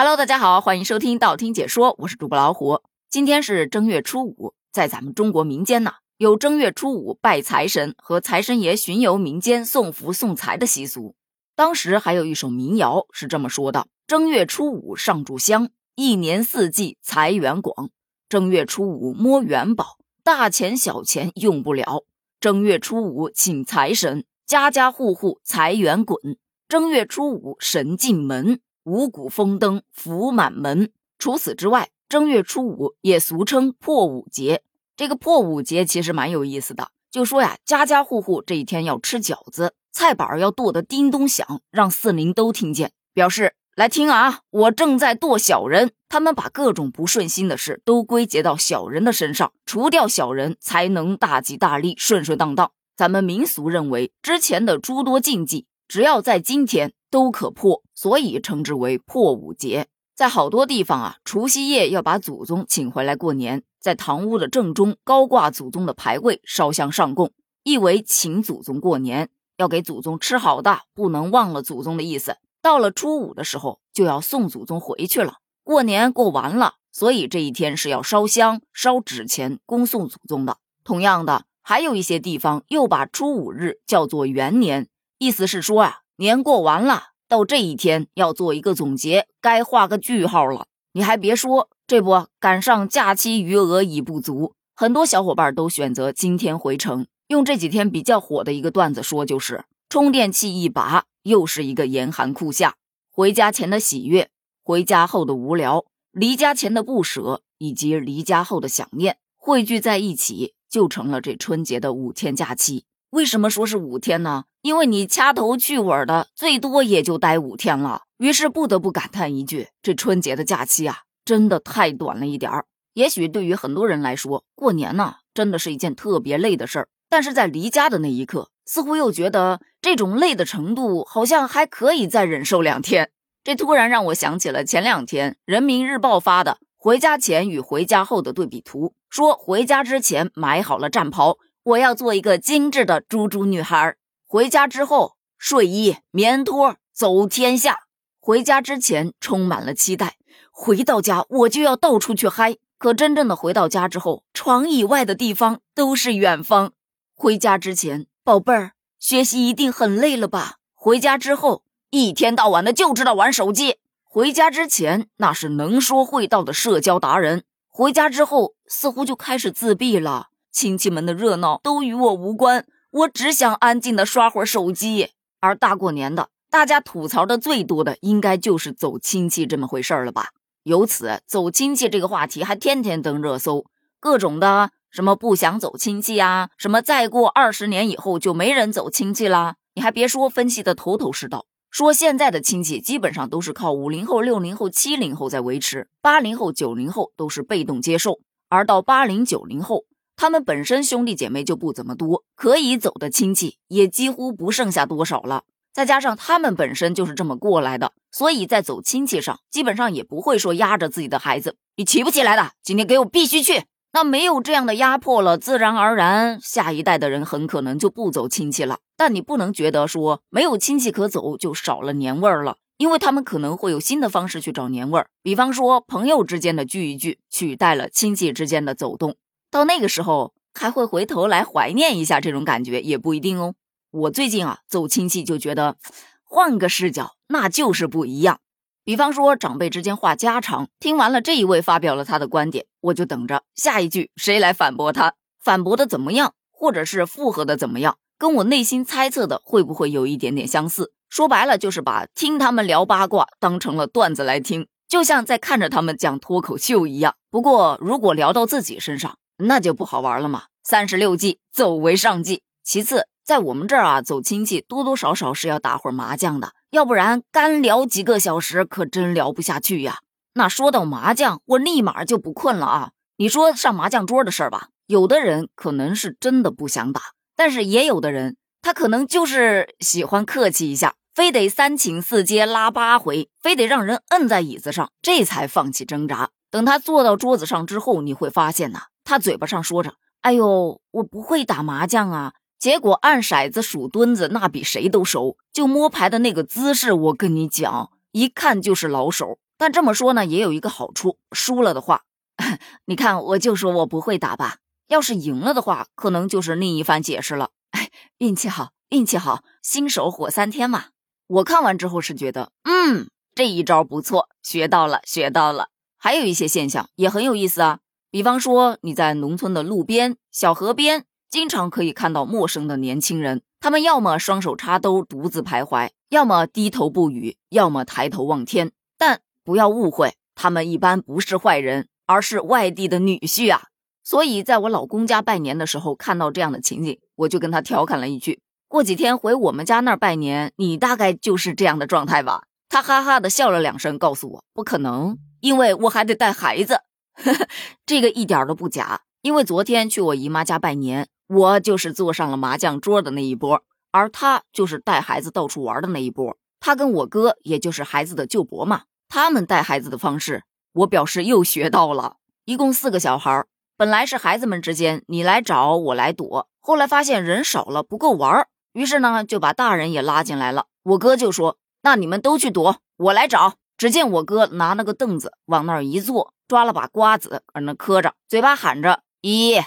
[0.00, 2.82] Hello，大家好，欢迎收听道听解说，我是主播老虎。
[3.10, 11.16] 今天是正月初五，在咱们中国民间呢，有正月初五拜财神和财神爷巡游民间送福送财的习俗。
[11.56, 17.88] 当时还有一首民谣是这么说的：正月初五上柱香，一年四季财源广；
[18.28, 22.04] 正月初五摸元宝，大钱小钱用不了；
[22.38, 26.36] 正月初五请财神，家家户户财源滚；
[26.68, 28.60] 正月初五神进门。
[28.88, 30.90] 五谷丰登，福满门。
[31.18, 34.62] 除此之外，正月初五也俗称破五节。
[34.96, 45.90] 这个破五节其实蛮有意思的，就说呀，家家户户这一天要吃饺子，菜板要剁得叮咚响，让四邻都听见，表示来听啊，我正在剁小人。
[46.08, 52.72] 他们把各种不顺心的事都归结到小人的身上，除掉小人才能大吉大利、顺顺当当。
[52.96, 56.94] 咱们民俗认为，之前的诸多禁忌，只要在今天。
[57.10, 59.88] 都可破，所以称之为破五节。
[60.14, 67.30] 在好多地方啊，除夕夜要把祖宗请回来过年，在堂屋的正中高挂祖宗的牌位，烧香上供，
[67.62, 72.36] 意为请祖宗过年，要给祖宗吃好的，不能忘了祖宗的意思。
[72.60, 75.34] 到了初五的时候，就要送祖宗回去了。
[75.62, 80.58] 过年过完了，所以这一天是要烧香、烧纸钱恭送祖宗的。
[80.82, 86.00] 同样的，还有一些地方又把初五日叫做元年，意思是说啊。
[86.20, 90.66] 年过完了，到这一天要做一个总结，该画个句号了。
[90.94, 97.06] 你还别说，这不赶上假期余额已不足，很多小伙伴都选择今天回城。
[97.28, 102.74] 用这几天比较火的一个段子说，就是充电器一拔，又是一个严寒酷夏。
[103.12, 104.28] 回家前的喜悦，
[104.64, 112.86] 回家后的无聊，离家前的不舍，以及离家后的想念，汇聚在一起，就成了这春节的五天假期。
[113.10, 114.44] 为什么说是五天呢？
[114.60, 118.02] 因为你掐头去尾的，最多也就待五天了。
[118.18, 122.66] 于是不得不感叹一句：这春节的假期啊，真的太短了一点儿。
[122.92, 126.88] 也许对于很多人来说，过年呢，真的是一件特别累的事儿。
[127.08, 133.10] 但是在离家的那一刻，似乎又觉得这种累的程度，好像还可以再忍受两天。
[133.42, 141.38] 这突然让我想起了前两天人民日报发的回家前与回家后的对比图，说回家之前买好了战袍。
[141.68, 143.96] 我要做一个精致的猪猪女孩。
[144.26, 147.80] 回家之后，睡衣、棉拖走天下。
[148.18, 150.16] 回家之前充满了期待，
[150.50, 152.56] 回到家我就要到处去嗨。
[152.78, 156.72] 可真正的回到家之后，床以外的地方都是远方。
[157.14, 160.56] 回家之前，宝贝儿，学习一定很累了吧？
[160.74, 163.76] 回家之后，一天到晚的就知道玩手机。
[164.04, 167.44] 回家之前，那是能说会道的社交达人。
[167.66, 170.27] 回家之后，似乎就开始自闭了。
[170.50, 175.10] 亲戚们的热闹都与我无关，我只想安静的刷会儿手机。
[175.40, 180.30] 而大过年的，大家吐槽的最多的应该就是走亲戚这么回事儿了吧？
[180.64, 183.66] 由此，走亲戚这个话题还天天登热搜，
[184.00, 189.56] 各种的什么不想走亲戚啊，什么再过二十年以后就没人走亲戚啦。
[189.74, 199.84] 你还别说，分析的头头是道，说现在的亲戚基本上都是靠五零后、六零后、七零后在维持，八零后、九零后都是被动接受，而到八零九零后。
[200.20, 205.44] 他们本身兄弟姐妹就不怎么多，可以走的亲戚也几乎不剩下多少了。
[205.72, 213.66] 再加上他们本身就是这么过来的，所以在走亲戚上，基本上也不会说压着自己的孩子，你起不起来的，今天给我必须去。
[213.92, 218.80] 那没有这样的压迫了，自然而然，下一代的人很可能就不走亲戚了。
[218.96, 229.14] 但你不能觉得说没有亲戚可走就少了年味儿了，因为他们可能会有新的方式去找年味儿，比方说朋友之间的聚一聚，取代了亲戚之间的走动。
[229.50, 233.54] 到那个时候还会回头来怀念一下这种感觉也不一定哦。
[233.90, 235.76] 我最近啊走亲戚就觉得，
[236.22, 238.40] 换个视角那就是不一样。
[238.84, 250.92] 比方说长辈之间话家常，听完了这一位发表了他的观点，我就等着下一句谁来反驳他，反驳的怎么样，或者是附和的怎么样，跟我内心猜测的会不会有一点点相似？
[251.08, 257.14] 说白了就是把听他们聊八卦当成了段子来听，就像在看着他们讲脱口秀一样。
[257.30, 260.44] 不过如果聊到自己身上，那就不好玩了嘛！
[260.64, 262.42] 三十六计，走为上计。
[262.64, 269.98] 其次，在我们这儿啊，走亲戚多多少少是要打会儿麻将的，要不然干聊几个小时可真聊不下去呀。
[270.34, 272.90] 那说到麻将，我立马就不困了啊！
[273.16, 277.00] 你说上麻将桌的事儿吧，有的人可能是真的不想打，
[277.36, 286.30] 但是也有的人他可能就是喜欢客气一下，非得三请四接拉八回，非得让人摁在椅子上，这才放弃挣扎。
[286.50, 288.84] 等他坐到桌子上之后，你会发现呐。
[289.08, 295.38] 他嘴巴上说着：“哎呦，我不会打麻将啊。”结果按骰子、数墩子，那比谁都熟。
[295.50, 299.38] 就摸牌的那个姿势，我跟你讲，一看就是老手。
[299.56, 302.02] 但这么说呢，也有一个好处，输了的话，
[302.84, 304.58] 你看我就说我不会打吧。
[304.88, 307.48] 要是赢了的话，可能就是另一番解释了。
[307.70, 307.88] 哎，
[308.18, 310.88] 运气好，运气好，新手火三天嘛。
[311.28, 315.68] 我看完之后是觉得，嗯，这一招不错，学到了，学到了。
[315.96, 317.78] 还有一些现象也很有意思啊，
[318.10, 328.72] 比方说你在农村的路边、小河边，经常可以看到陌生的年轻人，他们要么双手插兜独自徘徊，要么低头不语，要么抬头望天。
[328.96, 333.64] 但不要误会，他们一般不是坏人，而是外地的女婿啊。
[334.02, 346.80] 所以，在我老公家拜年的时候，看到这样的情景，我就跟他调侃了一句：“过几天回我们家那儿拜年，你大概就是这样的状态吧？”他哈哈的笑了两声，告诉我：“不可能，因为我还得带孩子。”
[347.84, 356.36] 这个一点都不假，因为昨天去我姨妈家拜年，我就是坐上了麻将桌的那一波，而他就是带孩子到处玩的那一波。
[356.60, 362.16] 他跟我哥，也就是孩子的舅伯嘛，他们带孩子的方式，我表示又学到了。
[362.44, 363.44] 一共四个小孩。
[363.76, 370.66] 本来是孩子们之间你来找我来躲，后来发现人少了不够玩，于是呢就把大人也拉进来了。
[370.82, 379.62] 我哥就说：“那你们都去躲，我来找。”只见我哥拿了个凳子往那儿一坐，抓了把瓜子搁那磕着，嘴巴喊着：“一、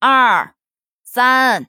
[0.00, 0.54] 二、
[1.04, 1.68] 三，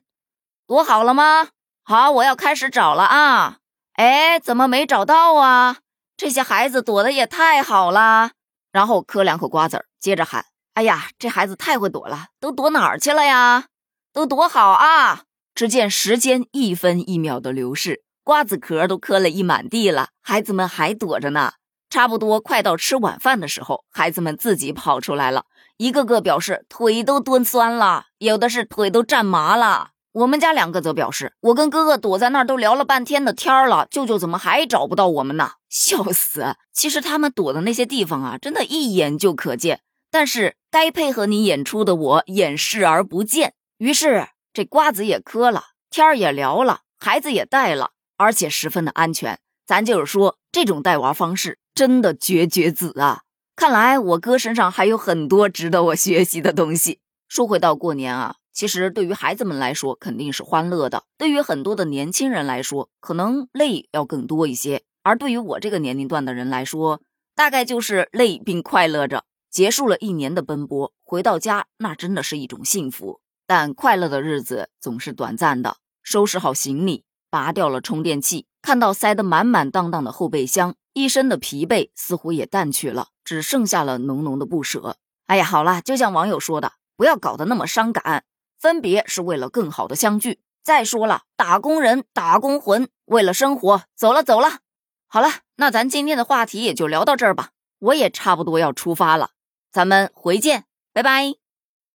[0.66, 1.50] 躲好了吗？
[1.84, 3.58] 好，我要开始找了啊！
[3.92, 5.80] 哎，怎么没找到啊？
[6.16, 8.30] 这些孩子躲得也太好了。”
[8.72, 10.46] 然后磕两口瓜子，接着喊。
[10.72, 13.66] 哎呀，这孩子太会躲了，都躲哪儿去了呀？
[14.14, 15.24] 都躲好啊！
[15.54, 21.52] 只见时间一分一秒的流逝，瓜子壳都磕了一满地了，孩子们还躲着呢。
[21.92, 25.44] 差不多快到吃晚饭的时候，孩子们自己跑出来了，
[25.76, 29.90] 一个个表示腿都蹲酸了，有的是腿都站麻了。
[30.12, 35.50] 我们家两个则表示，我跟哥哥躲在那儿都聊了半天的天了，舅舅怎么还找不到我们呢？
[35.68, 36.56] 笑死！
[36.72, 39.82] 其实他们躲的那些地方啊，真的一眼就可见。
[40.10, 49.38] 但是该配合你演出的我演视而不见，于是这瓜子也磕了，天儿也聊了，孩子也带了，而且十分的安全。
[49.72, 53.22] 咱就是说，这种带娃方式真的绝绝子啊！
[53.56, 57.00] 看来我哥身上还有很多值得我学习的东西。
[57.26, 64.82] 说回到过年啊，其实对于孩子们来说肯定是欢乐的，对于很多的年轻人来说，可能累要更多一些。
[65.02, 67.00] 而对于我这个年龄段的人来说，
[67.34, 69.24] 大概就是累并快乐着。
[69.50, 73.22] 结束了一年的奔波，回到家那真的是一种幸福。
[73.46, 75.78] 但快乐的日子总是短暂的。
[76.02, 84.96] 收拾好行李，拔掉了充电器，看到塞得满满当当的后备箱，一身的疲惫似乎也淡去了，只剩下了浓浓的不舍。
[85.26, 88.24] 哎呀，好了，就像网友说的，不要搞得那么伤感。
[88.58, 90.40] 分别是为了更好的相聚。
[90.64, 94.60] 再说了，打工人，打工魂，为了生活，走了走了。
[95.06, 97.50] 好了，那咱今天的话题也就聊到这儿吧。
[97.78, 99.32] 我也差不多要出发了。
[99.70, 100.64] 咱们回见，
[100.94, 101.41] 拜拜。